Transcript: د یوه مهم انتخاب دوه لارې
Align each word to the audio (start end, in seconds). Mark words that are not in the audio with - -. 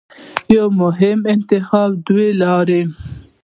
د 0.47 0.49
یوه 0.57 0.69
مهم 0.81 1.19
انتخاب 1.33 1.89
دوه 2.07 2.25
لارې 2.41 2.81